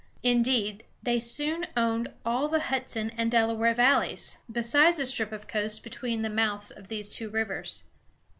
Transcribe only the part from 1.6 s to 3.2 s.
owned all the Hudson